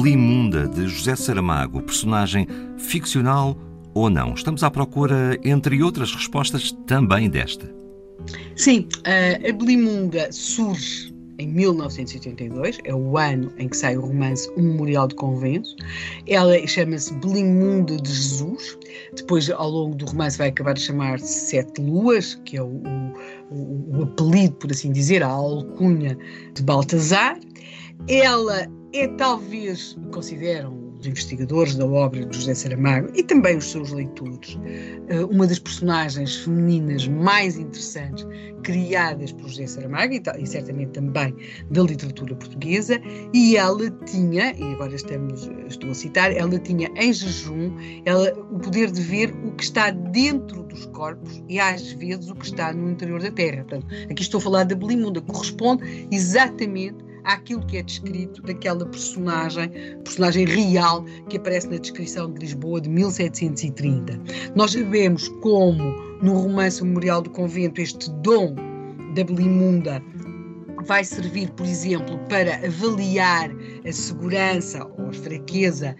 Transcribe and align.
Blimunda, 0.00 0.66
de 0.66 0.88
José 0.88 1.14
Saramago, 1.14 1.82
personagem 1.82 2.46
ficcional 2.78 3.56
ou 3.94 4.08
não? 4.08 4.34
Estamos 4.34 4.62
à 4.62 4.70
procura, 4.70 5.38
entre 5.44 5.82
outras 5.82 6.14
respostas, 6.14 6.72
também 6.86 7.28
desta. 7.28 7.70
Sim, 8.56 8.88
a 9.04 9.52
Blimunda 9.52 10.32
surge 10.32 11.09
em 11.40 11.48
1982, 11.48 12.78
é 12.84 12.94
o 12.94 13.16
ano 13.16 13.50
em 13.56 13.66
que 13.66 13.76
sai 13.76 13.96
o 13.96 14.02
romance 14.02 14.50
Um 14.56 14.62
Memorial 14.62 15.08
de 15.08 15.14
Convento. 15.14 15.70
Ela 16.26 16.54
chama-se 16.66 17.12
Blimunda 17.14 17.96
de 17.96 18.12
Jesus. 18.12 18.78
Depois, 19.16 19.48
ao 19.50 19.70
longo 19.70 19.94
do 19.94 20.04
romance, 20.04 20.36
vai 20.36 20.48
acabar 20.48 20.74
de 20.74 20.82
chamar-se 20.82 21.48
Sete 21.48 21.80
Luas, 21.80 22.34
que 22.44 22.58
é 22.58 22.62
o, 22.62 22.82
o, 23.50 23.98
o 23.98 24.02
apelido, 24.02 24.54
por 24.56 24.70
assim 24.70 24.92
dizer, 24.92 25.22
a 25.22 25.28
alcunha 25.28 26.16
de 26.54 26.62
Baltazar. 26.62 27.38
Ela 28.06 28.68
é 28.92 29.08
talvez, 29.08 29.96
consideram 30.12 30.79
os 31.00 31.06
investigadores 31.06 31.74
da 31.74 31.86
obra 31.86 32.24
de 32.24 32.36
José 32.36 32.54
Saramago 32.54 33.10
e 33.14 33.22
também 33.22 33.56
os 33.56 33.70
seus 33.70 33.90
leitores, 33.90 34.58
eh, 35.08 35.24
uma 35.24 35.46
das 35.46 35.58
personagens 35.58 36.36
femininas 36.36 37.08
mais 37.08 37.58
interessantes 37.58 38.26
criadas 38.62 39.32
por 39.32 39.48
José 39.48 39.66
Saramago 39.66 40.12
e, 40.12 40.22
e 40.38 40.46
certamente 40.46 40.90
também 40.90 41.34
da 41.70 41.82
literatura 41.82 42.34
portuguesa, 42.34 43.00
e 43.32 43.56
ela 43.56 43.90
tinha, 44.04 44.52
e 44.52 44.74
agora 44.74 44.94
estamos, 44.94 45.50
estou 45.66 45.90
a 45.90 45.94
citar, 45.94 46.32
ela 46.32 46.58
tinha 46.58 46.90
em 46.96 47.12
jejum 47.12 47.74
ela, 48.04 48.32
o 48.52 48.58
poder 48.58 48.90
de 48.90 49.00
ver 49.00 49.34
o 49.44 49.52
que 49.52 49.64
está 49.64 49.90
dentro 49.90 50.62
dos 50.64 50.86
corpos 50.86 51.42
e 51.48 51.58
às 51.58 51.92
vezes 51.92 52.28
o 52.28 52.34
que 52.34 52.44
está 52.44 52.72
no 52.72 52.90
interior 52.90 53.20
da 53.22 53.30
Terra. 53.30 53.64
Portanto, 53.64 53.86
aqui 54.10 54.22
estou 54.22 54.38
a 54.38 54.42
falar 54.42 54.64
da 54.64 54.74
Belimunda, 54.74 55.20
corresponde 55.22 56.08
exatamente 56.10 57.09
àquilo 57.24 57.64
que 57.66 57.78
é 57.78 57.82
descrito 57.82 58.42
daquela 58.42 58.84
personagem, 58.86 59.70
personagem 60.04 60.44
real 60.46 61.04
que 61.28 61.36
aparece 61.36 61.68
na 61.68 61.78
descrição 61.78 62.32
de 62.32 62.40
Lisboa 62.40 62.80
de 62.80 62.88
1730. 62.88 64.20
Nós 64.54 64.72
sabemos 64.72 65.28
como 65.42 65.82
no 66.22 66.34
romance 66.34 66.82
Memorial 66.82 67.22
do 67.22 67.30
Convento 67.30 67.80
este 67.80 68.10
dom 68.22 68.54
da 69.14 69.24
Belimunda 69.24 70.02
vai 70.86 71.04
servir, 71.04 71.50
por 71.50 71.66
exemplo, 71.66 72.18
para 72.28 72.56
avaliar 72.66 73.50
a 73.86 73.92
segurança 73.92 74.84
ou 74.98 75.08
a 75.08 75.12
fraqueza 75.12 75.96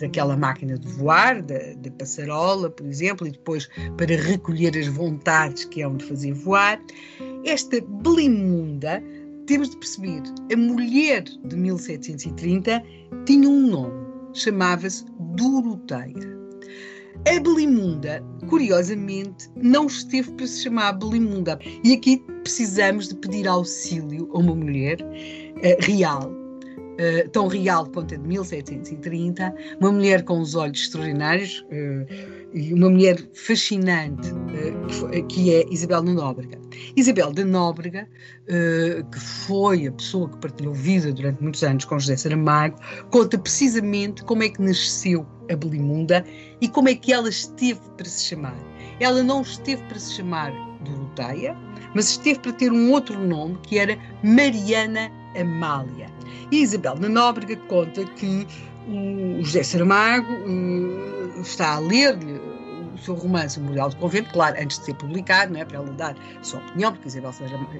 daquela 0.00 0.36
máquina 0.36 0.78
de 0.78 0.88
voar, 0.88 1.42
da, 1.42 1.58
da 1.78 1.90
passarola, 1.98 2.70
por 2.70 2.86
exemplo, 2.86 3.26
e 3.26 3.32
depois 3.32 3.68
para 3.96 4.16
recolher 4.16 4.76
as 4.76 4.86
vontades 4.86 5.64
que 5.64 5.82
hão 5.82 5.96
de 5.96 6.04
fazer 6.04 6.32
voar. 6.32 6.80
Esta 7.44 7.80
Belimunda 8.02 9.02
temos 9.46 9.70
de 9.70 9.76
perceber, 9.76 10.22
a 10.52 10.56
mulher 10.56 11.22
de 11.22 11.56
1730 11.56 12.82
tinha 13.26 13.48
um 13.48 13.68
nome, 13.68 14.06
chamava-se 14.32 15.04
Doroteia. 15.36 16.42
A 17.26 17.40
Belimunda, 17.40 18.24
curiosamente, 18.48 19.48
não 19.56 19.86
esteve 19.86 20.32
para 20.32 20.46
se 20.46 20.64
chamar 20.64 20.92
Belimunda. 20.94 21.58
E 21.84 21.92
aqui 21.92 22.22
precisamos 22.42 23.08
de 23.08 23.16
pedir 23.16 23.46
auxílio 23.46 24.28
a 24.34 24.38
uma 24.38 24.54
mulher 24.54 24.98
uh, 25.00 25.84
real, 25.84 26.30
uh, 26.32 27.28
tão 27.30 27.46
real 27.46 27.86
quanto 27.86 28.14
a 28.14 28.16
de 28.16 28.26
1730, 28.26 29.54
uma 29.80 29.92
mulher 29.92 30.24
com 30.24 30.40
os 30.40 30.54
olhos 30.54 30.80
extraordinários 30.80 31.64
uh, 31.68 32.52
e 32.54 32.74
uma 32.74 32.90
mulher 32.90 33.16
fascinante, 33.34 34.28
que, 35.12 35.22
que, 35.22 35.54
é 35.54 35.64
Isabel 35.70 36.02
de 36.02 36.14
Nóbrega. 36.14 36.61
Isabel 36.96 37.32
de 37.32 37.44
Nóbrega, 37.44 38.08
que 38.46 39.20
foi 39.20 39.86
a 39.86 39.92
pessoa 39.92 40.28
que 40.28 40.36
partilhou 40.38 40.74
vida 40.74 41.12
durante 41.12 41.42
muitos 41.42 41.62
anos 41.62 41.84
com 41.84 41.98
José 41.98 42.16
Saramago, 42.16 42.76
conta 43.10 43.38
precisamente 43.38 44.22
como 44.24 44.42
é 44.42 44.48
que 44.48 44.60
nasceu 44.60 45.26
a 45.50 45.56
Belimunda 45.56 46.24
e 46.60 46.68
como 46.68 46.88
é 46.88 46.94
que 46.94 47.12
ela 47.12 47.28
esteve 47.28 47.80
para 47.96 48.06
se 48.06 48.26
chamar. 48.26 48.56
Ela 49.00 49.22
não 49.22 49.42
esteve 49.42 49.82
para 49.84 49.98
se 49.98 50.14
chamar 50.14 50.52
Doroteia, 50.84 51.56
mas 51.94 52.10
esteve 52.10 52.40
para 52.40 52.52
ter 52.52 52.72
um 52.72 52.90
outro 52.92 53.18
nome 53.18 53.58
que 53.62 53.78
era 53.78 53.98
Mariana 54.22 55.10
Amália. 55.38 56.10
E 56.50 56.62
Isabel 56.62 56.94
da 56.96 57.08
Nóbrega 57.08 57.56
conta 57.68 58.04
que 58.04 58.46
o 58.88 59.42
José 59.42 59.62
Saramago 59.62 60.32
uh, 60.32 61.40
está 61.40 61.76
a 61.76 61.78
ler-lhe 61.78 62.40
seu 63.02 63.14
romance 63.14 63.58
O 63.58 63.62
Memorial 63.62 63.90
do 63.90 63.96
Convento, 63.96 64.32
claro, 64.32 64.56
antes 64.60 64.78
de 64.78 64.86
ser 64.86 64.94
publicado, 64.94 65.52
não 65.52 65.60
é, 65.60 65.64
para 65.64 65.78
ela 65.78 65.92
dar 65.92 66.16
a 66.40 66.44
sua 66.44 66.60
opinião, 66.60 66.92
porque 66.92 67.08
Isabel, 67.08 67.32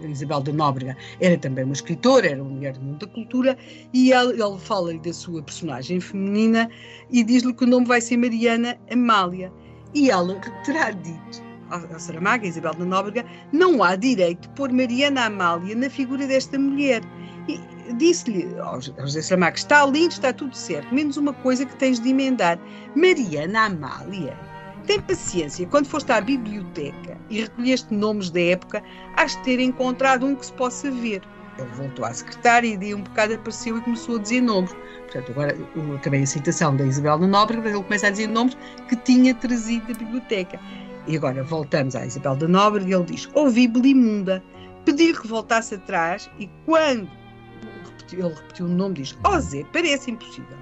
Isabel 0.09 0.41
da 0.41 0.53
Nóbrega 0.53 0.97
era 1.21 1.39
também 1.39 1.65
uma 1.65 1.73
escritora, 1.73 2.29
era 2.29 2.43
uma 2.43 2.51
mulher 2.51 2.75
do 2.75 2.81
mundo 2.81 3.07
da 3.07 3.13
cultura, 3.13 3.57
e 3.93 4.13
ele, 4.13 4.43
ele 4.43 4.59
fala-lhe 4.59 4.99
da 4.99 5.13
sua 5.13 5.43
personagem 5.43 6.01
feminina 6.01 6.69
e 7.11 7.23
diz-lhe 7.23 7.53
que 7.53 7.65
o 7.65 7.67
nome 7.67 7.87
vai 7.87 8.01
ser 8.01 8.17
Mariana 8.17 8.79
Amália. 8.91 9.53
E 9.95 10.11
ela 10.11 10.41
terá 10.65 10.91
dito 10.91 11.43
ao 11.71 11.99
Saramago, 11.99 12.45
a 12.45 12.49
Isabel 12.49 12.75
da 12.75 12.85
Nóbrega, 12.85 13.25
não 13.53 13.83
há 13.83 13.97
direito 13.97 14.43
de 14.43 14.49
pôr 14.51 14.71
Mariana 14.73 15.27
Amália 15.27 15.75
na 15.75 15.89
figura 15.89 16.27
desta 16.27 16.59
mulher. 16.59 17.03
E 17.49 17.59
disse-lhe 17.95 18.59
ao 18.61 18.81
José 18.81 19.23
Saramago, 19.23 19.57
está 19.57 19.85
lindo, 19.87 20.13
está 20.13 20.33
tudo 20.33 20.55
certo, 20.55 20.95
menos 20.95 21.17
uma 21.17 21.33
coisa 21.33 21.65
que 21.65 21.75
tens 21.77 21.99
de 21.99 22.11
emendar. 22.11 22.59
Mariana 22.95 23.67
Amália. 23.67 24.52
Tem 24.87 25.01
paciência, 25.01 25.67
quando 25.67 25.87
foste 25.87 26.11
à 26.11 26.21
biblioteca 26.21 27.17
e 27.31 27.43
recolheste 27.43 27.95
nomes 27.95 28.31
da 28.31 28.41
época, 28.41 28.83
has 29.17 29.37
de 29.37 29.43
ter 29.43 29.61
encontrado 29.61 30.27
um 30.27 30.35
que 30.35 30.47
se 30.47 30.53
possa 30.55 30.91
ver. 30.91 31.23
Ele 31.59 31.69
voltou 31.77 32.05
à 32.05 32.13
secretária 32.13 32.67
e 32.67 32.77
daí 32.77 32.95
um 32.95 33.03
bocado 33.03 33.35
apareceu 33.35 33.79
e 33.79 33.81
começou 33.83 34.17
a 34.17 34.19
dizer 34.19 34.41
nomes. 34.41 34.75
Portanto, 35.03 35.31
agora 35.31 35.57
eu 35.77 35.97
acabei 35.97 36.23
a 36.23 36.27
citação 36.27 36.75
da 36.75 36.85
Isabel 36.85 37.19
da 37.19 37.27
Nóbrega, 37.27 37.69
ele 37.69 37.83
começa 37.83 38.09
a 38.09 38.11
dizer 38.11 38.27
nomes 38.27 38.57
que 38.89 38.97
tinha 38.97 39.35
trazido 39.35 39.93
da 39.93 39.99
biblioteca. 39.99 40.59
E 41.07 41.17
agora 41.17 41.43
voltamos 41.45 41.95
à 41.95 42.07
Isabel 42.07 42.37
da 42.37 42.49
Nóbrega 42.49 42.91
e 42.91 42.95
ele 42.95 43.05
diz: 43.05 43.29
Ouvi 43.35 43.69
Belimunda, 43.69 44.43
pedir 44.85 45.21
que 45.21 45.29
voltasse 45.29 45.75
atrás 45.75 46.31
e 46.39 46.49
quando 46.65 47.09
ele 48.17 48.35
repetiu 48.35 48.67
o 48.67 48.69
nome, 48.69 48.97
diz: 48.97 49.17
Ó 49.25 49.37
oh 49.37 49.41
Zé, 49.41 49.65
parece 49.73 50.11
impossível. 50.11 50.57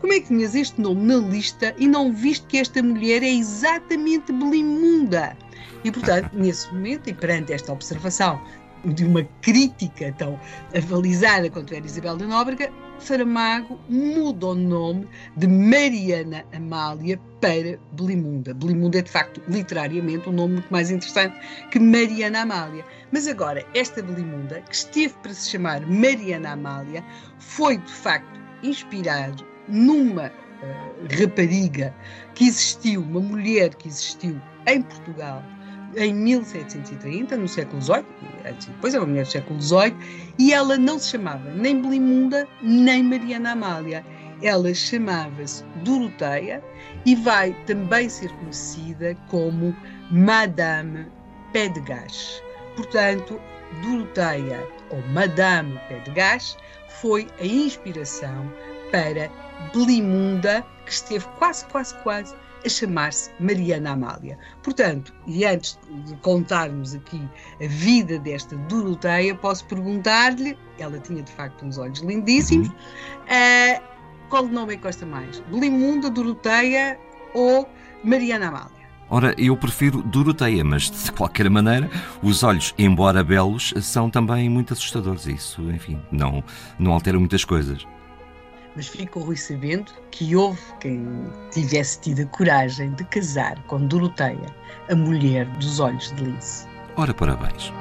Como 0.00 0.12
é 0.12 0.20
que 0.20 0.28
tinhas 0.28 0.54
este 0.54 0.80
nome 0.80 1.02
na 1.02 1.16
lista 1.16 1.74
e 1.78 1.86
não 1.86 2.12
viste 2.12 2.46
que 2.46 2.58
esta 2.58 2.82
mulher 2.82 3.22
é 3.22 3.30
exatamente 3.30 4.32
Belimunda? 4.32 5.36
E, 5.82 5.90
portanto, 5.90 6.30
nesse 6.34 6.72
momento, 6.72 7.08
e 7.08 7.14
perante 7.14 7.52
esta 7.52 7.72
observação 7.72 8.40
de 8.86 9.04
uma 9.04 9.22
crítica 9.40 10.12
tão 10.18 10.38
avalizada 10.76 11.48
quanto 11.50 11.74
era 11.74 11.84
Isabel 11.84 12.16
da 12.16 12.26
Nóbrega, 12.26 12.70
Saramago 12.98 13.78
muda 13.88 14.46
o 14.46 14.54
nome 14.54 15.08
de 15.36 15.46
Mariana 15.46 16.44
Amália 16.54 17.18
para 17.40 17.78
Belimunda. 17.92 18.54
Belimunda 18.54 18.98
é, 18.98 19.02
de 19.02 19.10
facto, 19.10 19.42
literariamente, 19.48 20.28
um 20.28 20.32
nome 20.32 20.54
muito 20.54 20.70
mais 20.70 20.90
interessante 20.90 21.36
que 21.70 21.78
Mariana 21.78 22.42
Amália. 22.42 22.84
Mas 23.12 23.26
agora, 23.26 23.64
esta 23.74 24.02
Belimunda, 24.02 24.60
que 24.62 24.74
esteve 24.74 25.14
para 25.22 25.34
se 25.34 25.50
chamar 25.50 25.84
Mariana 25.86 26.52
Amália, 26.52 27.04
foi, 27.38 27.78
de 27.78 27.92
facto, 27.92 28.40
inspirado 28.62 29.44
numa 29.68 30.28
uh, 30.28 31.20
rapariga 31.20 31.94
que 32.34 32.46
existiu, 32.46 33.02
uma 33.02 33.20
mulher 33.20 33.74
que 33.74 33.88
existiu 33.88 34.40
em 34.66 34.80
Portugal 34.82 35.42
em 35.96 36.14
1730, 36.14 37.36
no 37.36 37.48
século 37.48 37.80
XVIII, 37.80 38.04
depois 38.68 38.94
era 38.94 39.02
uma 39.02 39.10
mulher 39.10 39.24
do 39.24 39.30
século 39.30 39.60
XVIII, 39.60 39.96
e 40.38 40.52
ela 40.52 40.76
não 40.76 40.98
se 40.98 41.10
chamava 41.10 41.50
nem 41.50 41.80
Belimunda 41.80 42.46
nem 42.62 43.02
Mariana 43.02 43.52
Amália. 43.52 44.04
Ela 44.42 44.74
chamava-se 44.74 45.64
Doroteia 45.84 46.62
e 47.06 47.14
vai 47.14 47.52
também 47.66 48.08
ser 48.08 48.30
conhecida 48.32 49.16
como 49.28 49.74
Madame 50.10 51.06
Pedgache. 51.52 52.42
Portanto, 52.76 53.40
Doroteia 53.82 54.66
ou 54.90 55.00
Madame 55.08 55.80
Pedgache 55.88 56.56
foi 57.00 57.26
a 57.40 57.46
inspiração 57.46 58.52
para 58.90 59.30
Belimunda, 59.72 60.64
que 60.84 60.92
esteve 60.92 61.24
quase, 61.38 61.64
quase, 61.66 61.94
quase 62.02 62.34
a 62.64 62.68
chamar-se 62.68 63.30
Mariana 63.38 63.92
Amália. 63.92 64.38
Portanto, 64.62 65.12
e 65.26 65.44
antes 65.44 65.78
de 66.04 66.14
contarmos 66.16 66.94
aqui 66.94 67.20
a 67.62 67.66
vida 67.66 68.18
desta 68.18 68.56
Doroteia, 68.56 69.34
posso 69.34 69.64
perguntar-lhe, 69.66 70.56
ela 70.78 70.98
tinha 70.98 71.22
de 71.22 71.32
facto 71.32 71.64
uns 71.64 71.78
olhos 71.78 72.00
lindíssimos, 72.00 72.68
uh, 72.68 73.82
qual 74.28 74.46
nome 74.46 74.74
é 74.74 74.76
que 74.76 74.82
gosta 74.82 75.04
mais? 75.04 75.40
Belimunda, 75.40 76.10
Doroteia 76.10 76.98
ou 77.34 77.68
Mariana 78.02 78.48
Amália? 78.48 78.84
Ora, 79.10 79.34
eu 79.36 79.56
prefiro 79.56 80.02
Doroteia, 80.02 80.64
mas 80.64 80.90
de 80.90 81.12
qualquer 81.12 81.48
maneira, 81.50 81.90
os 82.22 82.42
olhos, 82.42 82.74
embora 82.78 83.22
belos, 83.22 83.74
são 83.82 84.08
também 84.08 84.48
muito 84.48 84.72
assustadores. 84.72 85.26
Isso, 85.26 85.62
enfim, 85.70 86.00
não, 86.10 86.42
não 86.78 86.92
altera 86.92 87.18
muitas 87.18 87.44
coisas. 87.44 87.86
Mas 88.76 88.88
ficou 88.88 89.22
Rui 89.22 89.36
sabendo 89.36 89.92
que 90.10 90.34
houve 90.34 90.60
quem 90.80 91.06
tivesse 91.52 92.00
tido 92.00 92.22
a 92.22 92.26
coragem 92.26 92.90
de 92.92 93.04
casar 93.04 93.62
com 93.64 93.86
Doroteia, 93.86 94.46
a 94.90 94.94
mulher 94.94 95.46
dos 95.58 95.78
olhos 95.78 96.12
de 96.12 96.24
lince. 96.24 96.66
Ora, 96.96 97.14
parabéns. 97.14 97.72